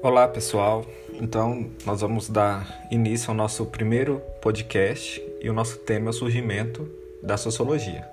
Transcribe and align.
Olá 0.00 0.28
pessoal, 0.28 0.86
então 1.20 1.70
nós 1.84 2.02
vamos 2.02 2.28
dar 2.28 2.86
início 2.88 3.30
ao 3.30 3.36
nosso 3.36 3.66
primeiro 3.66 4.22
podcast 4.40 5.20
e 5.40 5.50
o 5.50 5.52
nosso 5.52 5.78
tema 5.78 6.06
é 6.06 6.10
o 6.10 6.12
surgimento 6.12 6.88
da 7.20 7.36
sociologia. 7.36 8.08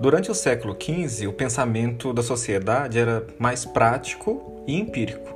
Durante 0.00 0.32
o 0.32 0.34
século 0.34 0.76
XV, 0.76 1.28
o 1.28 1.32
pensamento 1.32 2.12
da 2.12 2.24
sociedade 2.24 2.98
era 2.98 3.24
mais 3.38 3.64
prático 3.64 4.64
e 4.66 4.74
empírico. 4.74 5.32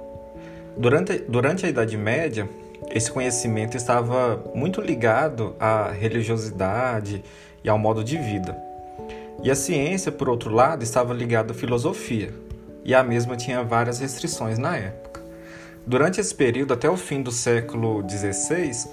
Durante, 0.76 1.18
durante 1.18 1.64
a 1.64 1.68
Idade 1.68 1.96
Média, 1.96 2.48
esse 2.90 3.08
conhecimento 3.12 3.76
estava 3.76 4.42
muito 4.52 4.80
ligado 4.80 5.54
à 5.60 5.92
religiosidade 5.92 7.22
e 7.62 7.70
ao 7.70 7.78
modo 7.78 8.02
de 8.02 8.18
vida. 8.18 8.60
E 9.40 9.48
a 9.48 9.54
ciência, 9.54 10.10
por 10.10 10.28
outro 10.28 10.52
lado, 10.52 10.82
estava 10.82 11.14
ligada 11.14 11.52
à 11.52 11.54
filosofia, 11.54 12.34
e 12.84 12.92
a 12.92 13.04
mesma 13.04 13.36
tinha 13.36 13.62
várias 13.62 14.00
restrições 14.00 14.58
na 14.58 14.76
época. 14.76 15.09
Durante 15.90 16.20
esse 16.20 16.32
período, 16.32 16.72
até 16.72 16.88
o 16.88 16.96
fim 16.96 17.20
do 17.20 17.32
século 17.32 18.00
XVI, 18.08 18.88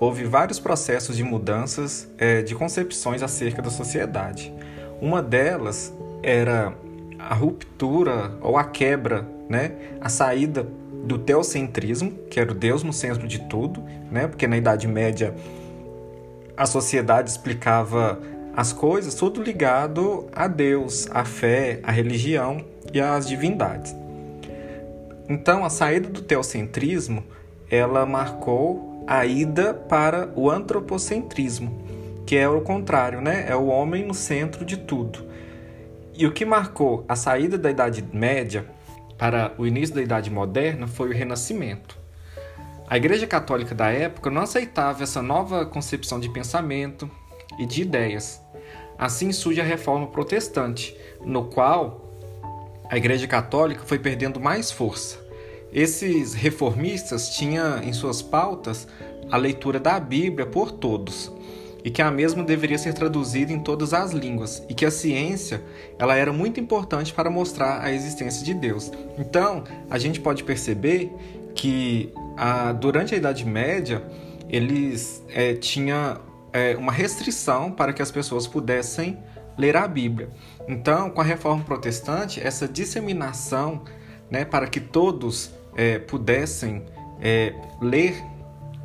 houve 0.00 0.24
vários 0.24 0.58
processos 0.58 1.14
de 1.14 1.22
mudanças 1.22 2.08
é, 2.16 2.40
de 2.40 2.54
concepções 2.54 3.22
acerca 3.22 3.60
da 3.60 3.68
sociedade. 3.68 4.50
Uma 4.98 5.22
delas 5.22 5.92
era 6.22 6.72
a 7.18 7.34
ruptura 7.34 8.32
ou 8.40 8.56
a 8.56 8.64
quebra, 8.64 9.28
né, 9.46 9.72
a 10.00 10.08
saída 10.08 10.66
do 11.04 11.18
teocentrismo, 11.18 12.12
que 12.30 12.40
era 12.40 12.50
o 12.50 12.54
Deus 12.54 12.82
no 12.82 12.94
centro 12.94 13.28
de 13.28 13.40
tudo, 13.40 13.84
né, 14.10 14.26
porque 14.26 14.46
na 14.46 14.56
Idade 14.56 14.88
Média 14.88 15.34
a 16.56 16.64
sociedade 16.64 17.28
explicava 17.28 18.18
as 18.56 18.72
coisas 18.72 19.14
tudo 19.14 19.42
ligado 19.42 20.26
a 20.32 20.48
Deus, 20.48 21.08
à 21.10 21.26
fé, 21.26 21.78
à 21.82 21.92
religião 21.92 22.64
e 22.90 23.02
às 23.02 23.28
divindades. 23.28 23.94
Então, 25.28 25.64
a 25.64 25.70
saída 25.70 26.08
do 26.08 26.22
teocentrismo, 26.22 27.22
ela 27.70 28.06
marcou 28.06 29.04
a 29.06 29.26
ida 29.26 29.74
para 29.74 30.30
o 30.34 30.50
antropocentrismo, 30.50 31.84
que 32.26 32.36
é 32.36 32.48
o 32.48 32.62
contrário, 32.62 33.20
né? 33.20 33.44
É 33.48 33.54
o 33.54 33.66
homem 33.66 34.06
no 34.06 34.14
centro 34.14 34.64
de 34.64 34.76
tudo. 34.76 35.26
E 36.14 36.26
o 36.26 36.32
que 36.32 36.44
marcou 36.44 37.04
a 37.08 37.14
saída 37.14 37.58
da 37.58 37.70
Idade 37.70 38.04
Média 38.12 38.66
para 39.18 39.52
o 39.58 39.66
início 39.66 39.94
da 39.94 40.02
Idade 40.02 40.30
Moderna 40.30 40.86
foi 40.86 41.10
o 41.10 41.14
Renascimento. 41.14 41.98
A 42.88 42.96
Igreja 42.96 43.26
Católica 43.26 43.74
da 43.74 43.90
época 43.90 44.30
não 44.30 44.42
aceitava 44.42 45.02
essa 45.02 45.20
nova 45.20 45.66
concepção 45.66 46.18
de 46.18 46.30
pensamento 46.30 47.10
e 47.58 47.66
de 47.66 47.82
ideias. 47.82 48.40
Assim 48.98 49.30
surge 49.30 49.60
a 49.60 49.64
Reforma 49.64 50.06
Protestante, 50.06 50.96
no 51.20 51.44
qual 51.44 52.07
a 52.88 52.96
Igreja 52.96 53.26
Católica 53.26 53.82
foi 53.84 53.98
perdendo 53.98 54.40
mais 54.40 54.70
força. 54.70 55.18
Esses 55.72 56.32
reformistas 56.32 57.28
tinham 57.30 57.82
em 57.82 57.92
suas 57.92 58.22
pautas 58.22 58.88
a 59.30 59.36
leitura 59.36 59.78
da 59.78 60.00
Bíblia 60.00 60.46
por 60.46 60.72
todos 60.72 61.30
e 61.84 61.90
que 61.90 62.02
a 62.02 62.10
mesma 62.10 62.42
deveria 62.42 62.78
ser 62.78 62.94
traduzida 62.94 63.52
em 63.52 63.60
todas 63.60 63.92
as 63.92 64.12
línguas 64.12 64.62
e 64.68 64.74
que 64.74 64.84
a 64.84 64.90
ciência 64.90 65.62
ela 65.98 66.16
era 66.16 66.32
muito 66.32 66.58
importante 66.58 67.12
para 67.12 67.30
mostrar 67.30 67.82
a 67.82 67.92
existência 67.92 68.44
de 68.44 68.54
Deus. 68.54 68.90
Então 69.18 69.64
a 69.90 69.98
gente 69.98 70.20
pode 70.20 70.42
perceber 70.42 71.12
que 71.54 72.12
a, 72.36 72.72
durante 72.72 73.14
a 73.14 73.18
Idade 73.18 73.44
Média 73.44 74.02
eles 74.48 75.22
é, 75.28 75.54
tinham 75.54 76.20
é, 76.52 76.74
uma 76.76 76.92
restrição 76.92 77.70
para 77.70 77.92
que 77.92 78.00
as 78.00 78.10
pessoas 78.10 78.46
pudessem 78.46 79.18
ler 79.58 79.76
a 79.76 79.86
Bíblia. 79.88 80.30
Então, 80.68 81.10
com 81.10 81.20
a 81.20 81.24
reforma 81.24 81.64
protestante, 81.64 82.40
essa 82.40 82.68
disseminação 82.68 83.82
né, 84.30 84.44
para 84.44 84.68
que 84.68 84.80
todos 84.80 85.52
é, 85.76 85.98
pudessem 85.98 86.86
é, 87.20 87.52
ler 87.82 88.22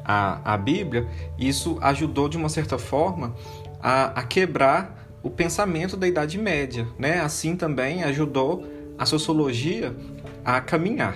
a, 0.03 0.53
a 0.53 0.57
Bíblia, 0.57 1.07
isso 1.37 1.77
ajudou 1.81 2.27
de 2.27 2.35
uma 2.35 2.49
certa 2.49 2.77
forma 2.77 3.35
a, 3.81 4.05
a 4.19 4.23
quebrar 4.23 5.07
o 5.21 5.29
pensamento 5.29 5.95
da 5.95 6.07
Idade 6.07 6.37
Média. 6.37 6.87
Né? 6.97 7.19
Assim 7.19 7.55
também 7.55 8.03
ajudou 8.03 8.65
a 8.97 9.05
sociologia 9.05 9.95
a 10.43 10.59
caminhar. 10.59 11.15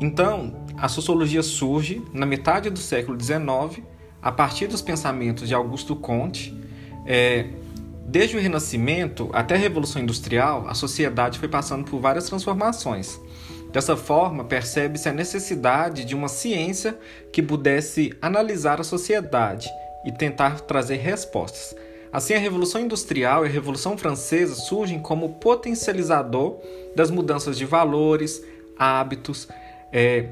Então, 0.00 0.64
a 0.76 0.88
sociologia 0.88 1.42
surge 1.42 2.02
na 2.12 2.26
metade 2.26 2.68
do 2.68 2.78
século 2.78 3.18
XIX, 3.20 3.84
a 4.20 4.32
partir 4.32 4.66
dos 4.66 4.82
pensamentos 4.82 5.46
de 5.46 5.54
Augusto 5.54 5.94
Comte, 5.94 6.63
é, 7.06 7.46
desde 8.06 8.36
o 8.36 8.40
Renascimento 8.40 9.30
até 9.32 9.54
a 9.54 9.58
Revolução 9.58 10.02
Industrial, 10.02 10.66
a 10.68 10.74
sociedade 10.74 11.38
foi 11.38 11.48
passando 11.48 11.84
por 11.84 12.00
várias 12.00 12.26
transformações. 12.26 13.20
Dessa 13.72 13.96
forma, 13.96 14.44
percebe-se 14.44 15.08
a 15.08 15.12
necessidade 15.12 16.04
de 16.04 16.14
uma 16.14 16.28
ciência 16.28 16.96
que 17.32 17.42
pudesse 17.42 18.14
analisar 18.22 18.80
a 18.80 18.84
sociedade 18.84 19.68
e 20.04 20.12
tentar 20.12 20.60
trazer 20.60 20.96
respostas. 20.96 21.74
Assim, 22.12 22.34
a 22.34 22.38
Revolução 22.38 22.80
Industrial 22.80 23.44
e 23.44 23.48
a 23.48 23.50
Revolução 23.50 23.98
Francesa 23.98 24.54
surgem 24.54 25.00
como 25.00 25.30
potencializador 25.30 26.60
das 26.94 27.10
mudanças 27.10 27.58
de 27.58 27.64
valores, 27.64 28.40
hábitos, 28.78 29.48
é, 29.92 30.26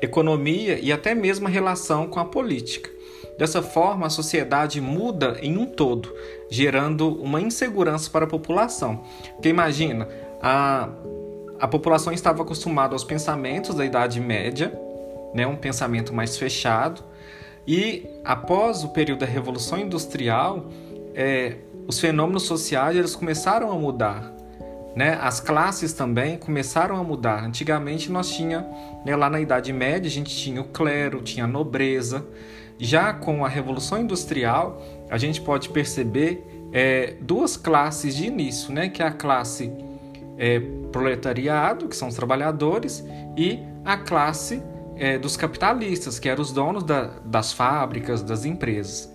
economia 0.00 0.78
e 0.78 0.92
até 0.92 1.16
mesmo 1.16 1.48
a 1.48 1.50
relação 1.50 2.06
com 2.06 2.20
a 2.20 2.24
política. 2.24 2.93
Dessa 3.38 3.62
forma, 3.62 4.06
a 4.06 4.10
sociedade 4.10 4.80
muda 4.80 5.38
em 5.40 5.56
um 5.56 5.66
todo, 5.66 6.14
gerando 6.48 7.20
uma 7.20 7.40
insegurança 7.40 8.08
para 8.10 8.24
a 8.24 8.28
população. 8.28 9.02
Porque 9.32 9.48
imagina, 9.48 10.08
a, 10.40 10.88
a 11.58 11.66
população 11.66 12.12
estava 12.12 12.42
acostumada 12.42 12.94
aos 12.94 13.04
pensamentos 13.04 13.74
da 13.74 13.84
Idade 13.84 14.20
Média, 14.20 14.72
né, 15.34 15.46
um 15.46 15.56
pensamento 15.56 16.14
mais 16.14 16.38
fechado, 16.38 17.02
e 17.66 18.06
após 18.24 18.84
o 18.84 18.90
período 18.90 19.20
da 19.20 19.26
Revolução 19.26 19.78
Industrial, 19.78 20.66
é, 21.14 21.56
os 21.86 21.98
fenômenos 21.98 22.44
sociais 22.44 22.96
eles 22.96 23.16
começaram 23.16 23.72
a 23.72 23.74
mudar. 23.74 24.33
Né? 24.94 25.18
As 25.20 25.40
classes 25.40 25.92
também 25.92 26.36
começaram 26.36 26.96
a 26.96 27.02
mudar. 27.02 27.44
Antigamente 27.44 28.10
nós 28.12 28.30
tinha, 28.30 28.64
né, 29.04 29.16
lá 29.16 29.28
na 29.28 29.40
Idade 29.40 29.72
Média, 29.72 30.08
a 30.08 30.10
gente 30.10 30.34
tinha 30.36 30.60
o 30.60 30.64
clero, 30.64 31.20
tinha 31.20 31.44
a 31.44 31.48
nobreza, 31.48 32.24
já 32.78 33.12
com 33.12 33.44
a 33.44 33.48
Revolução 33.48 34.00
Industrial, 34.00 34.80
a 35.08 35.18
gente 35.18 35.40
pode 35.40 35.68
perceber 35.68 36.44
é, 36.72 37.14
duas 37.20 37.56
classes 37.56 38.16
de 38.16 38.26
início, 38.26 38.72
né? 38.72 38.88
que 38.88 39.02
é 39.02 39.06
a 39.06 39.12
classe 39.12 39.72
é, 40.36 40.60
proletariado, 40.90 41.88
que 41.88 41.96
são 41.96 42.08
os 42.08 42.14
trabalhadores, 42.14 43.04
e 43.36 43.60
a 43.84 43.96
classe 43.96 44.62
é, 44.96 45.18
dos 45.18 45.36
capitalistas, 45.36 46.18
que 46.18 46.28
eram 46.28 46.42
os 46.42 46.52
donos 46.52 46.82
da, 46.82 47.10
das 47.24 47.52
fábricas, 47.52 48.22
das 48.22 48.44
empresas. 48.44 49.13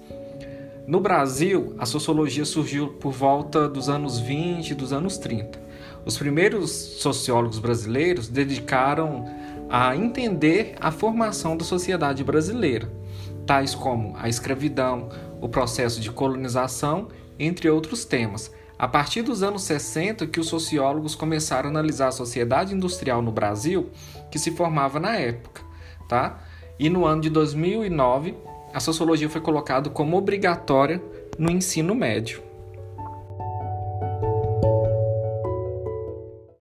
No 0.90 1.00
Brasil, 1.00 1.76
a 1.78 1.86
sociologia 1.86 2.44
surgiu 2.44 2.88
por 2.88 3.14
volta 3.14 3.70
dos 3.70 3.90
anos 3.90 4.20
20 4.20 4.72
e 4.72 4.74
dos 4.74 4.92
anos 4.92 5.20
30. 5.20 5.62
Os 6.04 6.18
primeiros 6.18 6.72
sociólogos 6.72 7.60
brasileiros 7.60 8.28
dedicaram 8.28 9.24
a 9.70 9.96
entender 9.96 10.74
a 10.82 10.90
formação 10.90 11.56
da 11.56 11.64
sociedade 11.64 12.24
brasileira 12.24 12.92
tais 13.46 13.76
como 13.76 14.16
a 14.18 14.28
escravidão, 14.28 15.10
o 15.40 15.48
processo 15.48 16.02
de 16.02 16.10
colonização, 16.10 17.10
entre 17.38 17.70
outros 17.70 18.04
temas. 18.04 18.52
A 18.76 18.88
partir 18.88 19.22
dos 19.22 19.44
anos 19.44 19.62
60 19.66 20.26
que 20.26 20.40
os 20.40 20.48
sociólogos 20.48 21.14
começaram 21.14 21.68
a 21.68 21.72
analisar 21.72 22.08
a 22.08 22.12
sociedade 22.12 22.74
industrial 22.74 23.22
no 23.22 23.32
Brasil, 23.32 23.92
que 24.32 24.40
se 24.40 24.50
formava 24.50 25.00
na 25.00 25.16
época, 25.18 25.62
tá? 26.08 26.40
E 26.80 26.90
no 26.90 27.06
ano 27.06 27.22
de 27.22 27.30
2009, 27.30 28.36
a 28.74 28.80
sociologia 28.80 29.30
foi 29.30 29.42
colocada 29.42 29.90
como 29.90 30.18
obrigatória 30.18 31.02
no 31.38 31.50
ensino 31.50 31.96
médio. 31.96 32.49